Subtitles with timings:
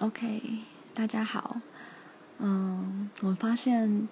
[0.00, 0.40] OK，
[0.94, 1.60] 大家好。
[2.38, 4.08] 嗯，我发现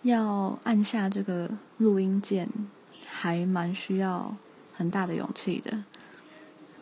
[0.00, 2.48] 要按下这个录音键，
[3.06, 4.34] 还蛮需要
[4.72, 5.84] 很大的勇气的。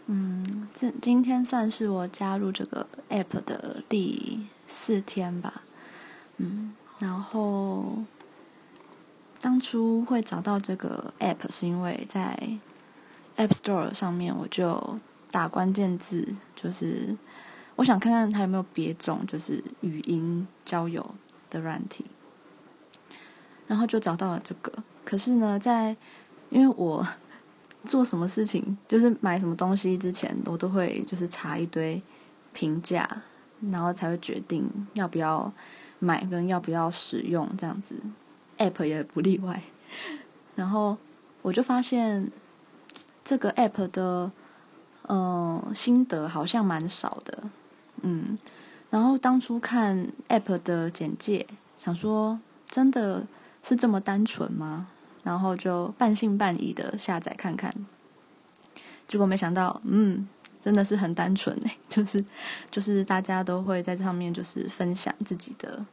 [0.07, 5.63] 嗯，这今天算是我加入这个 App 的第四天吧。
[6.37, 8.05] 嗯，然后
[9.41, 12.39] 当初会找到这个 App，是因为在
[13.37, 15.01] App Store 上面我就
[15.33, 17.17] 打关键字，就是。
[17.77, 21.15] 我想看看他有没有别种，就是语音交友
[21.51, 22.05] 的软体，
[23.67, 24.73] 然后就找到了这个。
[25.05, 25.97] 可是呢，在
[26.51, 27.07] 因为我
[27.85, 32.01] 做什么事情，就是买什么东西之前，我都会就是查一堆
[32.53, 33.09] 评价，
[33.73, 35.53] 然后才会决定要不要
[35.99, 37.97] 买跟要不要使用这样子。
[38.59, 39.63] App 也不例外。
[40.55, 40.97] 然后
[41.43, 42.31] 我就发现
[43.25, 44.31] 这个 App 的
[45.07, 47.45] 嗯、心得好像蛮少的。
[48.05, 48.39] 嗯，
[48.91, 51.47] 然后当初看 App 的简介，
[51.79, 52.39] 想说
[52.69, 53.27] 真的
[53.63, 54.89] 是这么单纯吗？
[55.23, 57.75] 然后就半信半疑的下载看看，
[59.09, 60.29] 结果没想到，嗯，
[60.61, 62.23] 真的是很单纯哎， 就是
[62.71, 65.87] 就是大家都会在上面就是分享自己的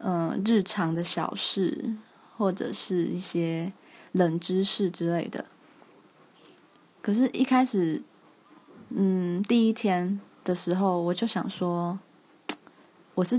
[0.00, 1.96] 嗯、日常的小事，
[2.36, 3.72] 或者是一些
[4.12, 5.46] 冷知识之类的。
[7.00, 8.02] 可是，一开始，
[8.90, 10.20] 嗯，第一天。
[10.48, 11.98] 的时候，我就想说，
[13.14, 13.38] 我是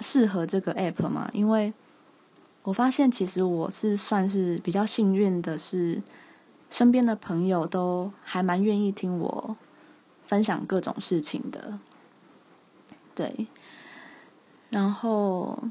[0.00, 1.28] 适合这个 app 吗？
[1.34, 1.70] 因为
[2.62, 6.02] 我发现，其实我是算是比较幸运的，是
[6.70, 9.54] 身边的朋友都还蛮愿意听我
[10.24, 11.78] 分享各种事情的。
[13.14, 13.46] 对，
[14.70, 15.62] 然后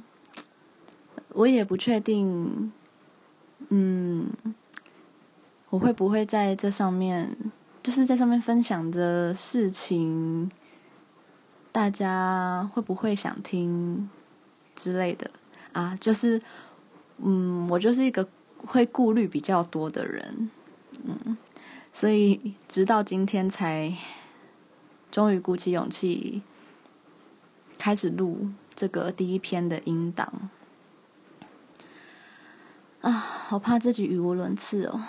[1.29, 2.71] 我也不确定，
[3.69, 4.29] 嗯，
[5.71, 7.35] 我会不会在这上面。
[7.83, 10.49] 就是在上面分享的事情，
[11.73, 14.09] 大家会不会想听
[14.73, 15.29] 之类的
[15.73, 15.97] 啊？
[15.99, 16.41] 就是，
[17.17, 18.25] 嗯，我就是一个
[18.65, 20.49] 会顾虑比较多的人，
[21.03, 21.37] 嗯，
[21.91, 23.93] 所以直到今天才
[25.11, 26.41] 终于鼓起勇气
[27.77, 30.49] 开始录这个第一篇的音档
[33.01, 35.01] 啊，好怕自己语无伦次哦，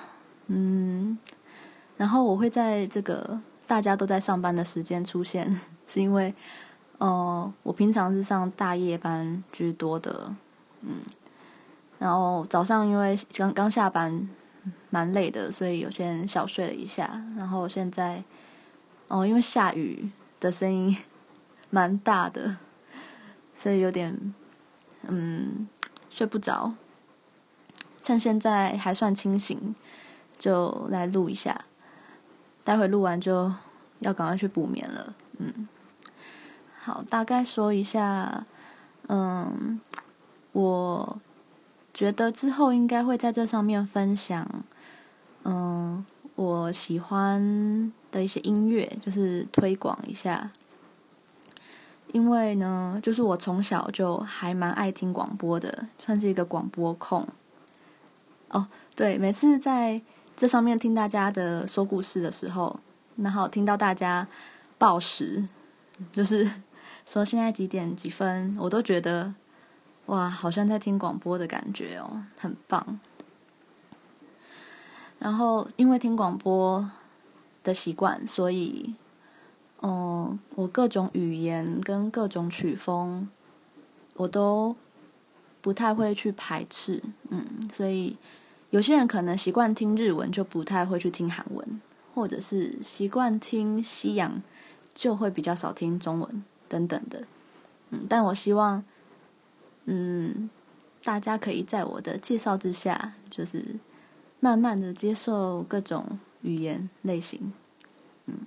[0.49, 1.17] 嗯。
[1.97, 6.35] 然后我会在这个大家都在上班的时间出现， 是因为，
[6.99, 10.35] 呃，我平常是上大夜班居多的，
[10.81, 10.97] 嗯，
[11.99, 14.29] 然后早上因为刚刚下班，
[14.91, 17.23] 蛮累的，所以有先小睡了一下。
[17.37, 18.25] 然后现在，
[19.09, 20.97] 哦、因为下雨的声音
[21.71, 22.57] 蛮大的，
[23.55, 24.35] 所以有点，
[25.07, 25.69] 嗯，
[26.11, 26.75] 睡不着。
[28.01, 29.75] 趁现在还算清醒，
[30.37, 31.65] 就来录一下。
[32.65, 33.53] 待会录完就
[34.01, 35.69] 要赶快去补眠了，嗯，
[36.81, 38.47] 好，大概说一下，
[39.09, 39.79] 嗯，
[40.53, 41.21] 我
[41.93, 44.49] 觉得之后应该会在这上面分享，
[45.45, 50.51] 嗯，我喜欢的一些音乐，就是推广一下，
[52.13, 57.29] 因为呢，就是我从小就还蛮爱听广播的，算是一个广播控。
[58.49, 60.01] 哦，对，每次在。
[60.37, 62.81] 这上面听大家的说故事的时候，
[63.17, 64.27] 然后听到大家
[64.77, 65.47] 报时，
[66.13, 66.51] 就是
[67.07, 69.33] 说现在几点几分，我都觉得
[70.07, 72.99] 哇，好像在听广播的感觉哦，很棒。
[75.21, 76.91] 然后因为听广播
[77.63, 78.95] 的习惯，所以，
[79.83, 83.29] 嗯，我各种语言跟各种曲风，
[84.17, 84.75] 我都
[85.61, 88.17] 不太会去排斥，嗯，所以。
[88.75, 91.81] 有些人可能习惯听日文，就不太会去听韩文，
[92.13, 94.43] 或者是习惯听西洋，
[94.97, 97.23] 就会比较少听中文等等的。
[97.91, 98.83] 嗯，但我希望，
[99.85, 100.51] 嗯，
[101.05, 103.65] 大家可以在我的介绍之下，就是
[104.41, 107.53] 慢慢的接受各种语言类型。
[108.27, 108.39] 嗯，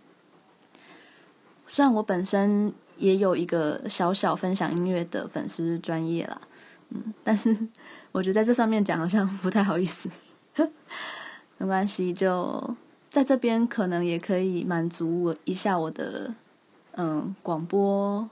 [1.69, 6.41] 虽然我本身也有一个小小分享音乐的粉丝专业啦。
[6.89, 7.55] 嗯，但是
[8.17, 10.09] 我觉得在这上面讲好像 不太好意思，
[11.59, 12.75] 没关系，就
[13.11, 16.33] 在这边可能也可以满足我一下我的
[16.93, 18.27] 嗯广播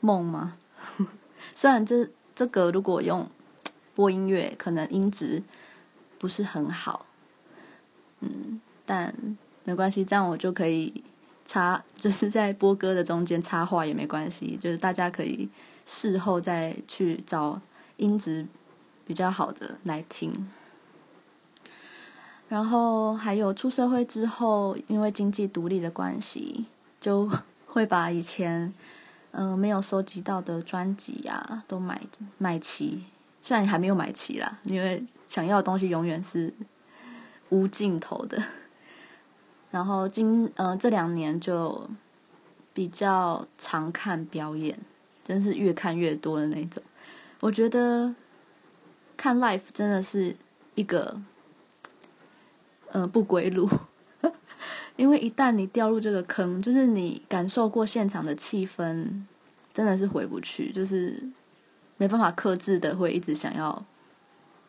[0.00, 0.58] 梦嘛。
[1.56, 3.26] 虽然这这个如果用
[3.94, 5.42] 播音乐，可能音质
[6.18, 7.06] 不是很好，
[8.20, 9.14] 嗯，但
[9.64, 11.02] 没关系，这样我就可以
[11.46, 15.48] 插， 就是在播歌的中间插话也没关系，就是大家可以
[15.86, 17.58] 事后再去找。
[17.96, 18.46] 音质
[19.10, 20.48] 比较好的来听，
[22.48, 26.66] 然后还有出社会之后，因为经济独立的关系，
[27.00, 27.28] 就
[27.66, 28.72] 会把以前
[29.32, 32.00] 嗯、呃，没有收集到的专辑呀，都买
[32.38, 33.02] 买齐。
[33.42, 36.54] 虽然还没有买齐啦，因为想要的东西永远是
[37.48, 38.40] 无尽头的。
[39.72, 41.90] 然后今呃这两年就
[42.72, 44.78] 比较常看表演，
[45.24, 46.80] 真是越看越多的那种。
[47.40, 48.14] 我觉得
[49.20, 50.34] 看 live 真的是
[50.74, 51.20] 一个
[52.90, 53.68] 呃不归路，
[54.96, 59.22] 因为一旦你掉入这个坑，就是你感受过现场的气氛，
[59.74, 61.22] 真的是回不去，就是
[61.98, 63.84] 没办法克制的会一直想要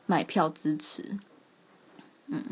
[0.06, 1.18] 买票支持，
[2.28, 2.44] 嗯。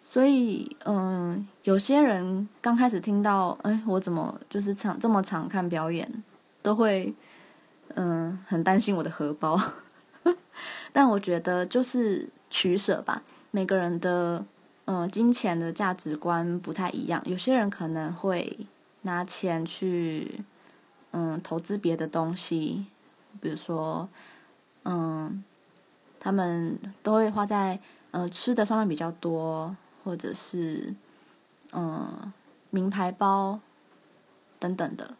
[0.00, 6.22] 所以，嗯，有些人刚开始听到，哎，我怎么就是常这么常看表演，
[6.62, 7.12] 都会，
[7.96, 9.60] 嗯，很担心我的荷包。
[10.96, 14.42] 但我觉得就是取舍吧，每个人的，
[14.86, 17.20] 嗯，金钱的价值观不太一样。
[17.26, 18.66] 有些人可能会
[19.02, 20.40] 拿钱去，
[21.10, 22.86] 嗯，投资别的东西，
[23.42, 24.08] 比如说，
[24.86, 25.44] 嗯，
[26.18, 27.78] 他们都会花在，
[28.12, 29.76] 呃，吃的上面比较多。
[30.02, 30.94] 或者是，
[31.72, 32.32] 嗯，
[32.70, 33.60] 名牌包
[34.58, 35.16] 等等的，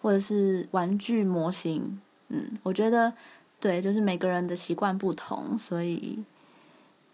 [0.00, 3.12] 或者是玩具模型，嗯，我觉得
[3.60, 6.24] 对，就是每个人的习惯不同，所以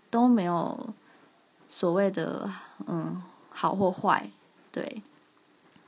[0.08, 0.94] 都没有
[1.68, 2.48] 所谓的
[2.86, 3.20] 嗯
[3.50, 4.30] 好或坏，
[4.70, 5.02] 对。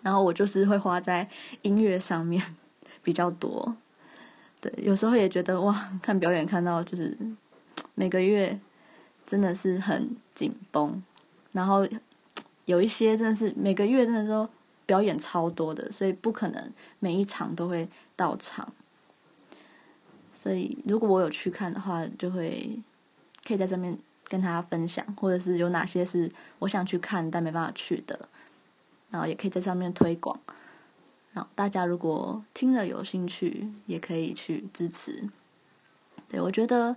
[0.03, 1.29] 然后我就是会花在
[1.63, 2.57] 音乐上面
[3.03, 3.77] 比较多，
[4.61, 7.17] 对，有时候也觉得哇，看表演看到就是
[7.95, 8.59] 每个月
[9.27, 11.03] 真的是很紧绷。
[11.53, 11.87] 然后
[12.67, 14.49] 有一些真的是每个月真的都
[14.87, 18.73] 表演超多的，所以不可能每一场都会到场。
[20.41, 22.79] 所以如果我有去看的话，就会
[23.45, 23.99] 可以在这边
[24.29, 26.31] 跟他分享，或者是有哪些是
[26.61, 28.29] 我想去看但没办法去的，
[29.11, 30.39] 然后也可以在上面推广。
[31.33, 35.29] 然后大家如果听了有兴趣，也可以去支持。
[36.29, 36.95] 对，我觉得，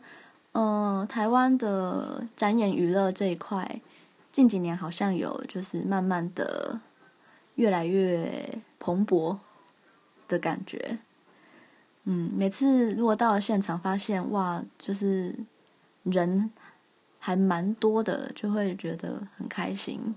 [0.52, 3.82] 嗯、呃，台湾的展演娱乐这一块。
[4.32, 6.80] 近几年好像有，就是慢慢的
[7.56, 9.38] 越来越蓬勃
[10.28, 11.00] 的感觉。
[12.14, 15.34] 嗯，每次如果到了现场，发现哇，就是
[16.04, 16.52] 人
[17.20, 20.14] 还蛮多的，就会觉得很开心。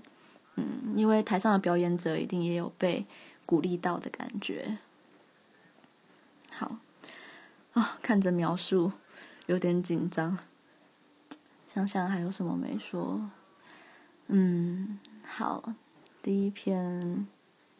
[0.55, 3.05] 嗯，因为台上的表演者一定也有被
[3.45, 4.77] 鼓励到的感觉。
[6.49, 6.75] 好，
[7.71, 8.91] 啊、看着描述
[9.45, 10.37] 有点紧张，
[11.73, 13.21] 想想还有什么没说。
[14.27, 15.71] 嗯，好，
[16.21, 17.25] 第一篇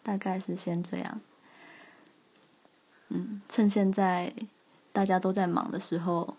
[0.02, 1.20] 大概是先这样。
[3.48, 4.34] 趁现在
[4.92, 6.38] 大家都在忙的时候，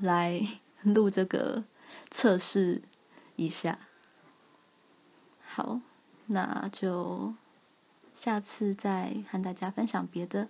[0.00, 0.40] 来
[0.82, 1.64] 录这个
[2.10, 2.82] 测试
[3.36, 3.78] 一下。
[5.44, 5.80] 好，
[6.26, 7.34] 那就
[8.14, 10.48] 下次再和大家分享别的。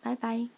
[0.00, 0.48] 拜拜。